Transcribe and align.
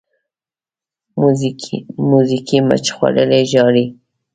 موزیګی 2.09 2.55
مچ 2.67 2.85
خوړلی 2.95 3.41
ژاړي. 3.51 3.85